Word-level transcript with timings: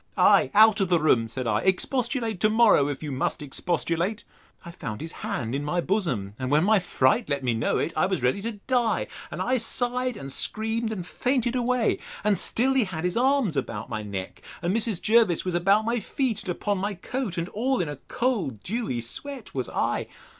Ay, 0.17 0.49
out 0.55 0.79
of 0.81 0.89
the 0.89 0.99
room, 0.99 1.27
said 1.27 1.45
I; 1.45 1.59
expostulate 1.61 2.39
to 2.39 2.49
morrow, 2.49 2.87
if 2.87 3.03
you 3.03 3.11
must 3.11 3.43
expostulate! 3.43 4.23
I 4.65 4.71
found 4.71 4.99
his 4.99 5.11
hand 5.11 5.53
in 5.53 5.63
my 5.63 5.79
bosom; 5.79 6.33
and 6.39 6.49
when 6.49 6.63
my 6.63 6.79
fright 6.79 7.29
let 7.29 7.43
me 7.43 7.53
know 7.53 7.77
it, 7.77 7.93
I 7.95 8.07
was 8.07 8.23
ready 8.23 8.41
to 8.41 8.53
die; 8.65 9.05
and 9.29 9.43
I 9.43 9.59
sighed 9.59 10.17
and 10.17 10.33
screamed, 10.33 10.91
and 10.91 11.05
fainted 11.05 11.55
away. 11.55 11.99
And 12.23 12.35
still 12.35 12.73
he 12.73 12.85
had 12.85 13.03
his 13.03 13.15
arms 13.15 13.55
about 13.55 13.89
my 13.89 14.01
neck; 14.01 14.41
and 14.63 14.75
Mrs. 14.75 14.99
Jervis 14.99 15.45
was 15.45 15.53
about 15.53 15.85
my 15.85 15.99
feet, 15.99 16.39
and 16.41 16.49
upon 16.49 16.79
my 16.79 16.95
coat. 16.95 17.37
And 17.37 17.47
all 17.49 17.79
in 17.79 17.87
a 17.87 17.97
cold 18.07 18.63
dewy 18.63 19.01
sweat 19.01 19.53
was 19.53 19.69
I. 19.69 20.07